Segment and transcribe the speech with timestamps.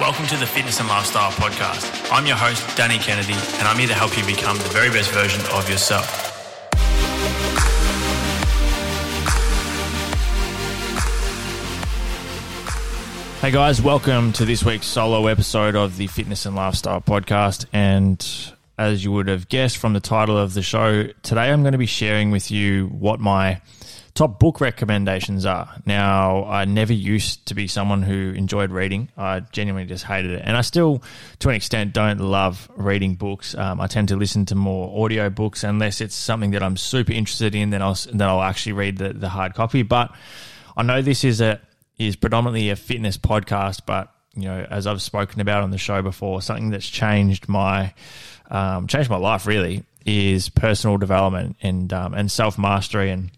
[0.00, 2.12] Welcome to the Fitness and Lifestyle Podcast.
[2.12, 5.10] I'm your host, Danny Kennedy, and I'm here to help you become the very best
[5.10, 6.06] version of yourself.
[13.40, 17.66] Hey guys, welcome to this week's solo episode of the Fitness and Lifestyle Podcast.
[17.72, 18.24] And
[18.78, 21.78] as you would have guessed from the title of the show, today I'm going to
[21.78, 23.60] be sharing with you what my
[24.18, 25.72] top book recommendations are.
[25.86, 29.10] Now, I never used to be someone who enjoyed reading.
[29.16, 30.42] I genuinely just hated it.
[30.44, 31.04] And I still,
[31.38, 33.54] to an extent, don't love reading books.
[33.54, 37.12] Um, I tend to listen to more audio books unless it's something that I'm super
[37.12, 39.84] interested in, then I'll, then I'll actually read the, the hard copy.
[39.84, 40.12] But
[40.76, 41.60] I know this is a
[41.96, 46.02] is predominantly a fitness podcast, but you know, as I've spoken about on the show
[46.02, 47.94] before, something that's changed my
[48.50, 53.30] um, changed my life really is personal development and um, and self mastery and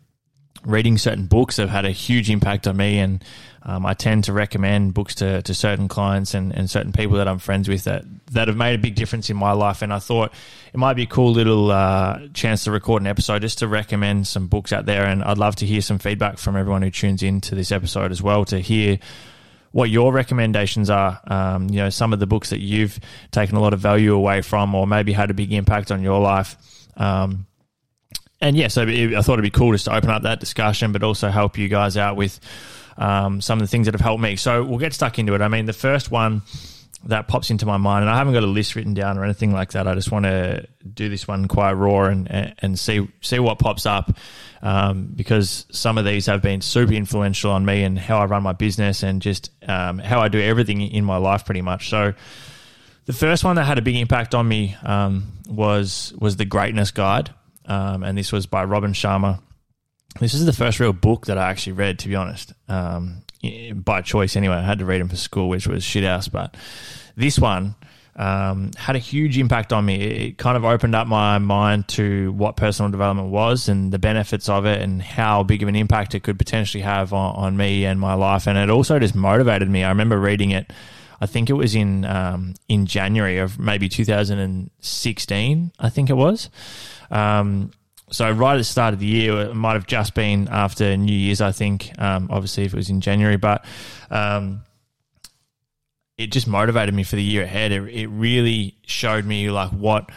[0.65, 3.25] reading certain books have had a huge impact on me and
[3.63, 7.29] um, I tend to recommend books to, to certain clients and, and certain people that
[7.29, 9.83] I'm friends with that, that have made a big difference in my life.
[9.83, 10.33] And I thought
[10.73, 14.27] it might be a cool little uh, chance to record an episode just to recommend
[14.27, 15.05] some books out there.
[15.05, 18.13] And I'd love to hear some feedback from everyone who tunes in to this episode
[18.13, 18.99] as well to hear
[19.73, 21.21] what your recommendations are.
[21.27, 22.99] Um, you know, some of the books that you've
[23.31, 26.21] taken a lot of value away from or maybe had a big impact on your
[26.21, 26.57] life.
[26.97, 27.47] Um,
[28.41, 31.03] and yeah, so I thought it'd be cool just to open up that discussion, but
[31.03, 32.41] also help you guys out with
[32.97, 34.37] um, some of the things that have helped me.
[34.37, 35.43] So we'll get stuck into it.
[35.43, 36.43] I mean, the first one
[37.05, 39.53] that pops into my mind, and I haven't got a list written down or anything
[39.53, 39.87] like that.
[39.87, 43.85] I just want to do this one quite raw and and see see what pops
[43.85, 44.17] up,
[44.63, 48.43] um, because some of these have been super influential on me and how I run
[48.43, 51.91] my business and just um, how I do everything in my life, pretty much.
[51.91, 52.15] So.
[53.07, 56.93] The first one that had a big impact on me um, was was the Greatness
[56.93, 57.31] Guide
[57.67, 59.41] um, and this was by Robin Sharma.
[60.19, 63.23] This is the first real book that I actually read, to be honest, um,
[63.75, 64.57] by choice anyway.
[64.57, 66.57] I had to read them for school, which was shit house, but
[67.17, 67.77] this one
[68.17, 69.95] um, had a huge impact on me.
[70.01, 74.49] It kind of opened up my mind to what personal development was and the benefits
[74.49, 77.85] of it and how big of an impact it could potentially have on, on me
[77.85, 78.47] and my life.
[78.47, 79.85] And it also just motivated me.
[79.85, 80.73] I remember reading it.
[81.21, 85.73] I think it was in um, in January of maybe 2016.
[85.79, 86.49] I think it was,
[87.11, 87.73] um,
[88.11, 91.15] so right at the start of the year, it might have just been after New
[91.15, 91.93] Year's, I think.
[92.01, 93.65] Um, obviously, if it was in January, but
[94.11, 94.63] um,
[96.19, 97.73] it just motivated me for the year ahead.
[97.73, 100.11] It, it, really showed me like what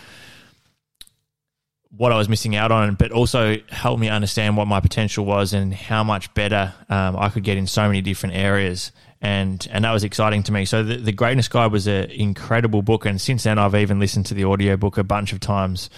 [1.95, 5.53] what I was missing out on, but also helped me understand what my potential was
[5.53, 8.91] and how much better um, I could get in so many different areas
[9.23, 10.65] and and that was exciting to me.
[10.65, 14.25] So the, the Greatness Guide was an incredible book, and since then I've even listened
[14.27, 15.89] to the audiobook a bunch of times,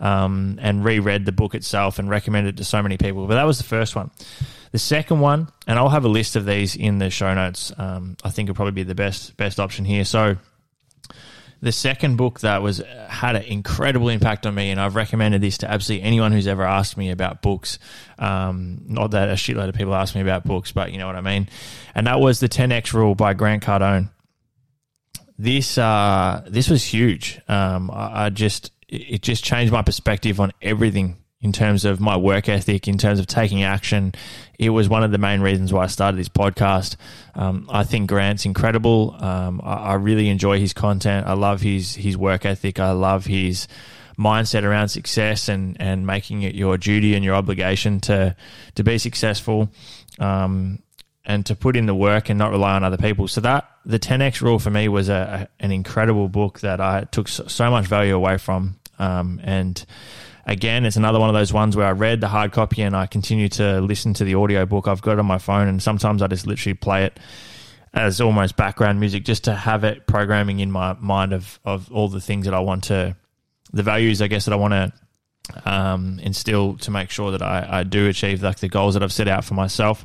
[0.00, 3.28] um, and reread the book itself and recommended it to so many people.
[3.28, 4.10] But that was the first one.
[4.72, 7.72] The second one, and I'll have a list of these in the show notes.
[7.78, 10.04] Um, I think it'll probably be the best best option here.
[10.04, 10.36] So
[11.62, 15.58] the second book that was had an incredible impact on me, and I've recommended this
[15.58, 17.78] to absolutely anyone who's ever asked me about books.
[18.18, 21.14] Um, not that a shitload of people ask me about books, but you know what
[21.14, 21.48] I mean.
[21.94, 24.10] And that was the 10x Rule by Grant Cardone.
[25.38, 27.40] This uh, this was huge.
[27.48, 32.16] Um, I, I just it just changed my perspective on everything in terms of my
[32.16, 34.14] work ethic, in terms of taking action.
[34.58, 36.96] It was one of the main reasons why I started this podcast.
[37.34, 39.16] Um, I think Grant's incredible.
[39.18, 41.26] Um, I, I, really enjoy his content.
[41.26, 42.78] I love his his work ethic.
[42.78, 43.66] I love his
[44.16, 48.36] mindset around success and and making it your duty and your obligation to
[48.76, 49.68] to be successful.
[50.18, 50.78] Um,
[51.24, 53.28] and to put in the work and not rely on other people.
[53.28, 57.04] So that the 10x rule for me was a, a an incredible book that I
[57.04, 58.76] took so, so much value away from.
[58.98, 59.84] Um, and
[60.46, 63.06] again, it's another one of those ones where I read the hard copy and I
[63.06, 64.88] continue to listen to the audio book.
[64.88, 67.18] I've got it on my phone, and sometimes I just literally play it
[67.94, 72.08] as almost background music just to have it programming in my mind of, of all
[72.08, 73.16] the things that I want to,
[73.72, 74.92] the values, I guess, that I want to
[75.70, 79.12] um, instill to make sure that I, I do achieve like the goals that I've
[79.12, 80.04] set out for myself.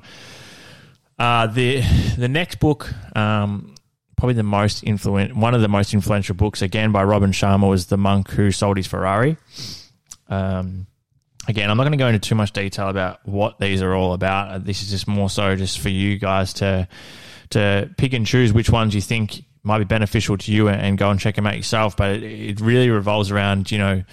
[1.20, 1.82] Uh, the
[2.18, 3.74] the next book, um,
[4.18, 7.88] probably the most influential, one of the most influential books, again by Robin Sharma, was
[7.88, 9.38] The Monk Who Sold His Ferrari.
[10.30, 10.88] Um,
[11.48, 14.14] again, I'm not going to go into too much detail about what these are all
[14.14, 14.52] about.
[14.52, 16.88] Uh, this is just more so just for you guys to
[17.52, 21.10] to pick and choose which ones you think might be beneficial to you and, go
[21.10, 21.96] and check them out yourself.
[21.96, 24.04] But it, it really revolves around you know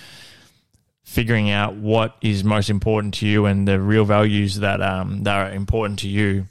[1.03, 5.37] figuring out what is most important to you and the real values that um, that
[5.37, 6.47] are important to you,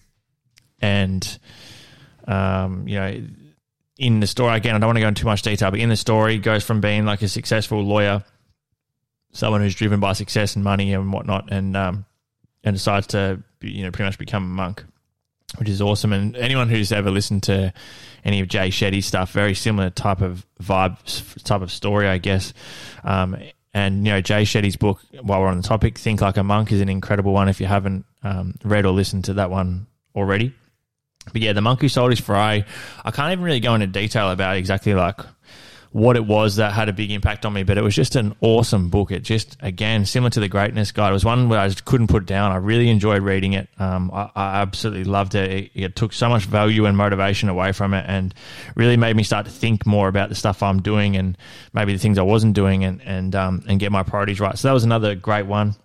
[0.82, 1.40] and
[2.28, 3.24] um, you know.
[4.00, 5.88] In the story, again, I don't want to go into too much detail, but in
[5.88, 8.24] the story, goes from being like a successful lawyer
[9.34, 12.06] someone who's driven by success and money and whatnot, and um,
[12.64, 14.84] and decides to you know pretty much become a monk.
[15.58, 16.14] which is awesome.
[16.14, 17.74] And anyone who's ever listened to
[18.24, 22.54] any of Jay Shetty's stuff, very similar type of vibe, type of story, I guess.
[23.04, 23.38] Um,
[23.74, 26.72] and you know, Jay Shetty's book, while we're on the topic, Think Like a Monk,
[26.72, 27.50] is an incredible one.
[27.50, 30.54] If you haven't um, read or listened to that one already,
[31.32, 32.66] but yeah, the monk who sold his fry.
[33.04, 35.20] I can't even really go into detail about exactly like
[35.94, 38.36] what it was that had a big impact on me, but it was just an
[38.42, 39.12] awesome book.
[39.12, 42.08] It just, again, similar to the Greatness Guide, it was one where I just couldn't
[42.08, 42.52] put down.
[42.52, 43.70] I really enjoyed reading it.
[43.78, 45.52] Um, I, I, absolutely loved it.
[45.52, 45.72] it.
[45.76, 45.96] it.
[45.96, 48.34] took so much value and motivation away from it and
[48.76, 51.38] really made me start to think more about the stuff I'm doing and
[51.74, 54.58] maybe the things I wasn't doing and, and, um, and get my priorities right.
[54.58, 55.76] So that was another great one.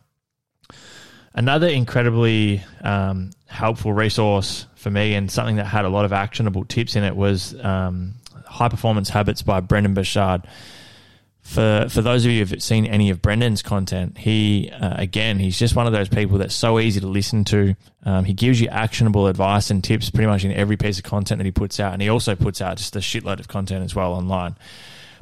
[1.35, 6.65] Another incredibly um, helpful resource for me and something that had a lot of actionable
[6.65, 8.15] tips in it was um,
[8.49, 10.43] High Performance Habits by Brendon Burchard.
[11.43, 15.59] For for those of you who've seen any of Brendon's content, he uh, again he's
[15.59, 17.75] just one of those people that's so easy to listen to.
[18.05, 21.39] Um, he gives you actionable advice and tips pretty much in every piece of content
[21.39, 23.95] that he puts out, and he also puts out just a shitload of content as
[23.95, 24.57] well online.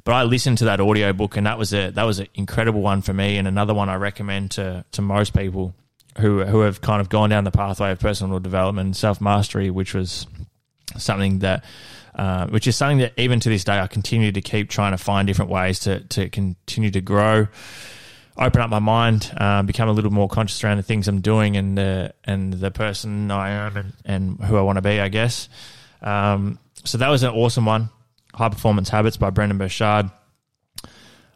[0.03, 2.81] But I listened to that audio book, and that was a that was an incredible
[2.81, 5.75] one for me, and another one I recommend to to most people
[6.19, 9.95] who who have kind of gone down the pathway of personal development, self mastery, which
[9.95, 10.27] was
[10.97, 11.65] something that
[12.17, 14.99] uh, which is something that even to this day I continue to keep trying to
[14.99, 17.47] find different ways to to continue to grow,
[18.39, 21.57] open up my mind, uh, become a little more conscious around the things I'm doing
[21.57, 25.09] and the and the person I am and, and who I want to be, I
[25.09, 25.49] guess.
[26.01, 27.91] Um, so that was an awesome one,
[28.33, 30.11] High Performance Habits by Brendon Burchard.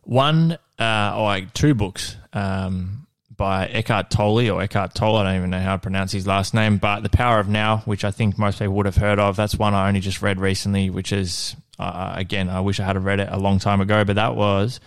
[0.05, 2.17] One uh, or like two books.
[2.33, 3.07] Um,
[3.41, 5.17] by Eckhart Tolle or Eckhart Tolle.
[5.17, 7.79] I don't even know how to pronounce his last name, but The Power of Now,
[7.87, 9.35] which I think most people would have heard of.
[9.35, 13.03] That's one I only just read recently, which is, uh, again, I wish I had
[13.03, 14.79] read it a long time ago, but that was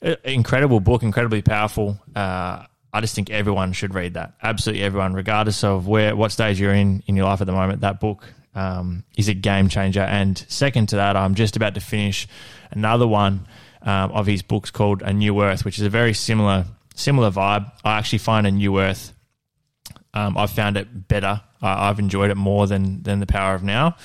[0.00, 1.98] an incredible book, incredibly powerful.
[2.14, 4.34] Uh, I just think everyone should read that.
[4.40, 7.80] Absolutely everyone, regardless of where, what stage you're in in your life at the moment.
[7.80, 10.02] That book um, is a game changer.
[10.02, 12.28] And second to that, I'm just about to finish
[12.70, 13.48] another one
[13.82, 16.64] um, of his books called A New Earth, which is a very similar
[16.96, 17.70] similar vibe.
[17.84, 19.12] I actually find a New Earth.
[20.12, 21.40] Um, I've found it better.
[21.62, 23.96] I, have enjoyed it more than than the Power of Now.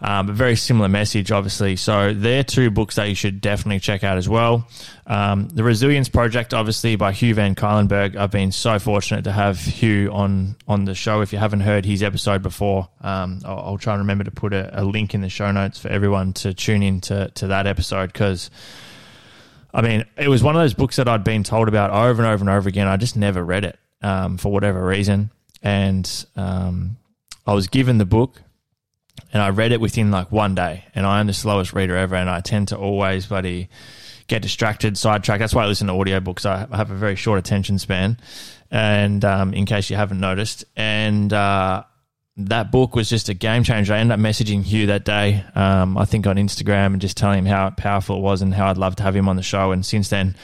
[0.00, 1.74] Um, but very similar message, obviously.
[1.74, 4.68] So they're two books that you should definitely check out as well.
[5.06, 8.14] Um, the Resilience Project, obviously, by Hugh Van Cuylenburg.
[8.14, 11.20] I've been so fortunate to have Hugh on on the show.
[11.20, 14.52] If you haven't heard his episode before, um, I'll, I'll, try and remember to put
[14.52, 17.66] a, a, link in the show notes for everyone to tune in to, to that
[17.66, 18.50] episode because
[19.72, 22.30] I mean, it was one of those books that I'd been told about over and
[22.30, 22.86] over and over again.
[22.86, 25.30] I just never read it um, for whatever reason.
[25.62, 26.96] And um,
[27.46, 28.42] I was given the book
[29.32, 30.84] and I read it within like one day.
[30.94, 32.14] And I am the slowest reader ever.
[32.14, 33.68] And I tend to always, buddy,
[34.26, 35.40] get distracted, sidetracked.
[35.40, 36.46] That's why I listen to audiobooks.
[36.46, 38.18] I have a very short attention span.
[38.70, 41.84] And um, in case you haven't noticed, and uh,
[42.38, 43.92] that book was just a game changer.
[43.92, 47.40] I ended up messaging Hugh that day, um, I think on Instagram, and just telling
[47.40, 49.72] him how powerful it was and how I'd love to have him on the show.
[49.72, 50.36] And since then,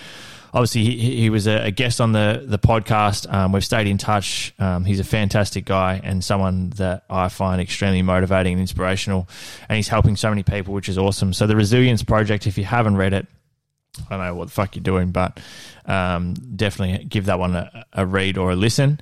[0.52, 3.32] obviously, he, he was a, guest on the the podcast.
[3.32, 4.52] Um, we've stayed in touch.
[4.58, 9.28] Um, he's a fantastic guy and someone that I find extremely motivating and inspirational.
[9.68, 11.32] And he's helping so many people, which is awesome.
[11.32, 13.28] So the Resilience Project, if you haven't read it,
[14.10, 15.38] I don't know what the fuck you're doing, but
[15.86, 18.98] um, definitely give that one a, a read or a listen.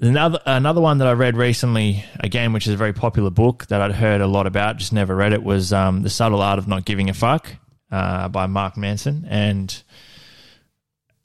[0.00, 3.80] Another another one that I read recently, again, which is a very popular book that
[3.80, 6.66] I'd heard a lot about, just never read it, was um, The Subtle Art of
[6.66, 7.56] Not Giving a Fuck
[7.90, 9.24] uh, by Mark Manson.
[9.28, 9.82] And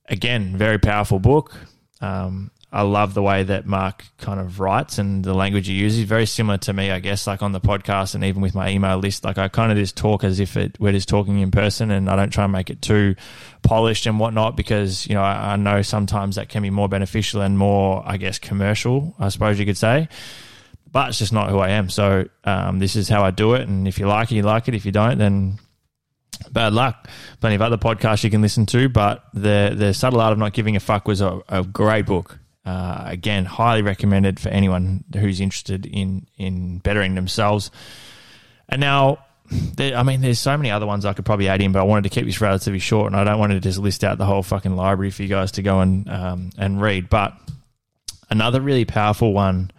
[0.06, 1.56] again, very powerful book.
[2.00, 6.04] Um, I love the way that Mark kind of writes and the language he uses.
[6.04, 8.98] Very similar to me, I guess, like on the podcast and even with my email
[8.98, 9.24] list.
[9.24, 12.08] Like I kind of just talk as if it, we're just talking in person and
[12.08, 13.16] I don't try and make it too
[13.64, 17.42] polished and whatnot because, you know, I, I know sometimes that can be more beneficial
[17.42, 20.08] and more, I guess, commercial, I suppose you could say.
[20.92, 21.90] But it's just not who I am.
[21.90, 23.68] So um, this is how I do it.
[23.68, 24.76] And if you like it, you like it.
[24.76, 25.58] If you don't, then
[26.52, 27.08] bad luck.
[27.42, 30.54] Plenty of other podcasts you can listen to, but the the subtle art of not
[30.54, 32.40] giving a fuck was a, a great book.
[32.70, 37.72] Uh, again, highly recommended for anyone who's interested in in bettering themselves.
[38.68, 41.72] And now, there, I mean, there's so many other ones I could probably add in,
[41.72, 44.04] but I wanted to keep this relatively short, and I don't want to just list
[44.04, 47.10] out the whole fucking library for you guys to go and um, and read.
[47.10, 47.34] But
[48.30, 49.72] another really powerful one,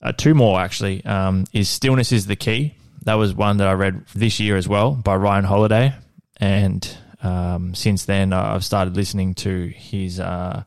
[0.00, 3.72] uh, two more actually, um, is "Stillness is the Key." That was one that I
[3.72, 5.92] read this year as well by Ryan Holiday,
[6.36, 6.88] and
[7.20, 10.20] um, since then I've started listening to his.
[10.20, 10.62] Uh,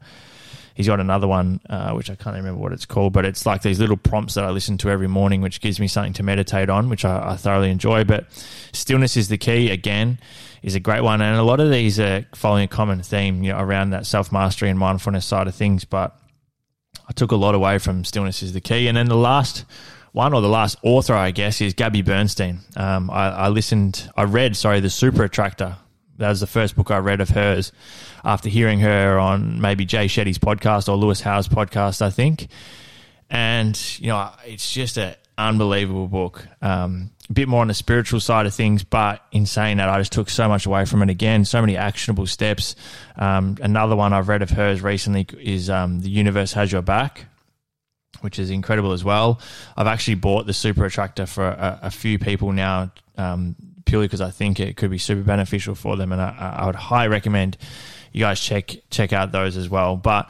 [0.74, 3.62] he's got another one uh, which I can't remember what it's called, but it's like
[3.62, 6.70] these little prompts that I listen to every morning, which gives me something to meditate
[6.70, 8.04] on, which I, I thoroughly enjoy.
[8.04, 8.26] But
[8.72, 9.70] stillness is the key.
[9.70, 10.20] Again,
[10.62, 13.52] is a great one, and a lot of these are following a common theme, you
[13.52, 15.84] know, around that self mastery and mindfulness side of things.
[15.84, 16.18] But
[17.08, 18.88] I took a lot away from Stillness is the Key.
[18.88, 19.66] And then the last
[20.14, 22.60] one, or the last author, I guess, is Gabby Bernstein.
[22.78, 25.78] Um, I, I listened, I read, sorry, The Super Attractor.
[26.18, 27.72] That was the first book I read of hers
[28.24, 32.48] after hearing her on maybe Jay Shetty's podcast or Lewis Howes' podcast, I think.
[33.30, 36.48] And, you know, it's just an unbelievable book.
[36.62, 39.98] Um, a bit more on the spiritual side of things, but in saying that, I
[39.98, 41.46] just took so much away from it again.
[41.46, 42.76] So many actionable steps.
[43.16, 47.26] Um, another one I've read of hers recently is um, The Universe Has Your Back,
[48.22, 49.42] which is incredible as well.
[49.76, 53.56] I've actually bought the Super Attractor for a, a few people now, um,
[53.86, 56.76] purely because I think it could be super beneficial for them, and I, I would
[56.76, 57.58] highly recommend
[58.12, 59.98] you guys check check out those as well.
[59.98, 60.30] But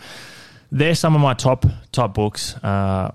[0.72, 2.56] they're some of my top top books.
[2.56, 3.12] Uh,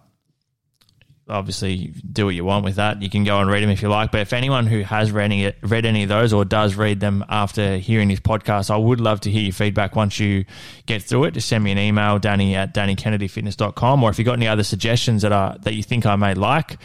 [1.28, 3.02] obviously, do what you want with that.
[3.02, 4.10] You can go and read them if you like.
[4.10, 7.24] But if anyone who has read any, read any of those or does read them
[7.28, 10.44] after hearing this podcast, I would love to hear your feedback once you
[10.86, 11.34] get through it.
[11.34, 14.04] Just send me an email, Danny at DannyKennedyFitness.com.
[14.04, 16.78] Or if you've got any other suggestions that are that you think I may like,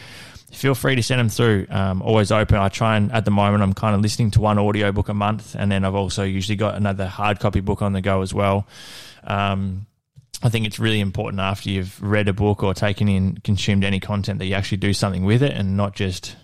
[0.54, 1.66] feel free to send them through.
[1.70, 2.56] Um, always open.
[2.56, 5.14] I try and at the moment I'm kind of listening to one audio book a
[5.14, 8.32] month, and then I've also usually got another hard copy book on the go as
[8.32, 8.66] well.
[9.24, 9.86] Um,
[10.42, 13.98] I think it's really important after you've read a book or taken in, consumed any
[13.98, 16.36] content that you actually do something with it and not just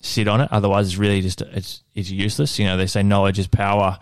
[0.00, 0.48] sit on it.
[0.52, 2.58] Otherwise, it's really just it's it's useless.
[2.58, 3.98] You know, they say knowledge is power,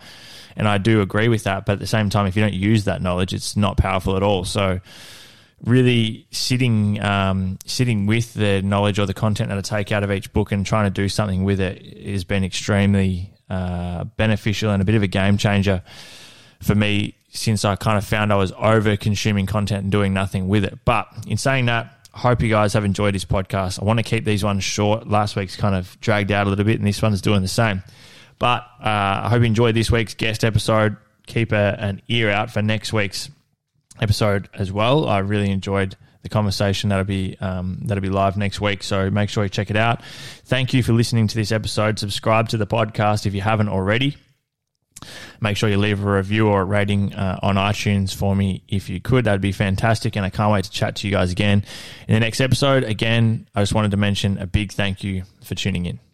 [0.55, 1.65] and I do agree with that.
[1.65, 4.23] But at the same time, if you don't use that knowledge, it's not powerful at
[4.23, 4.45] all.
[4.45, 4.79] So,
[5.63, 10.11] really sitting um, sitting with the knowledge or the content that I take out of
[10.11, 14.81] each book and trying to do something with it has been extremely uh, beneficial and
[14.81, 15.81] a bit of a game changer
[16.61, 20.47] for me since I kind of found I was over consuming content and doing nothing
[20.47, 20.79] with it.
[20.85, 23.81] But in saying that, hope you guys have enjoyed this podcast.
[23.81, 25.07] I want to keep these ones short.
[25.07, 27.83] Last week's kind of dragged out a little bit, and this one's doing the same.
[28.39, 30.97] But uh, I hope you enjoyed this week's guest episode.
[31.25, 33.29] Keep a, an ear out for next week's
[34.01, 35.07] episode as well.
[35.07, 38.83] I really enjoyed the conversation that'll be um, that'll be live next week.
[38.83, 40.03] So make sure you check it out.
[40.45, 41.99] Thank you for listening to this episode.
[41.99, 44.17] Subscribe to the podcast if you haven't already.
[45.39, 48.89] Make sure you leave a review or a rating uh, on iTunes for me if
[48.89, 49.25] you could.
[49.25, 50.15] That'd be fantastic.
[50.15, 51.63] And I can't wait to chat to you guys again
[52.07, 52.83] in the next episode.
[52.83, 56.06] Again, I just wanted to mention a big thank you for tuning in.